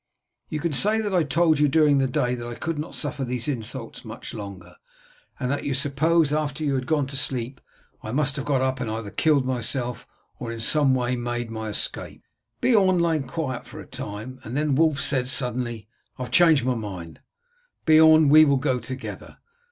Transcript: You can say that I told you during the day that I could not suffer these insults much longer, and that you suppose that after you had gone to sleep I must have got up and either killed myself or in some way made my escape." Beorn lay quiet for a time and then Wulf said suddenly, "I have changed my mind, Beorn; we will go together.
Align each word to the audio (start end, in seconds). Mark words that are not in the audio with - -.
You 0.49 0.59
can 0.59 0.73
say 0.73 0.99
that 0.99 1.13
I 1.13 1.21
told 1.21 1.59
you 1.59 1.67
during 1.67 1.99
the 1.99 2.07
day 2.07 2.33
that 2.33 2.47
I 2.47 2.55
could 2.55 2.79
not 2.79 2.95
suffer 2.95 3.23
these 3.23 3.47
insults 3.47 4.03
much 4.03 4.33
longer, 4.33 4.77
and 5.39 5.51
that 5.51 5.63
you 5.63 5.75
suppose 5.75 6.31
that 6.31 6.39
after 6.39 6.63
you 6.63 6.73
had 6.73 6.87
gone 6.87 7.05
to 7.05 7.15
sleep 7.15 7.61
I 8.01 8.11
must 8.11 8.35
have 8.37 8.45
got 8.45 8.63
up 8.63 8.79
and 8.79 8.89
either 8.89 9.11
killed 9.11 9.45
myself 9.45 10.07
or 10.39 10.51
in 10.51 10.59
some 10.59 10.95
way 10.95 11.15
made 11.15 11.51
my 11.51 11.69
escape." 11.69 12.23
Beorn 12.61 12.97
lay 12.97 13.19
quiet 13.19 13.67
for 13.67 13.79
a 13.79 13.85
time 13.85 14.39
and 14.43 14.57
then 14.57 14.73
Wulf 14.73 14.99
said 14.99 15.29
suddenly, 15.29 15.87
"I 16.17 16.23
have 16.23 16.31
changed 16.31 16.65
my 16.65 16.73
mind, 16.73 17.19
Beorn; 17.85 18.29
we 18.29 18.43
will 18.43 18.57
go 18.57 18.79
together. 18.79 19.37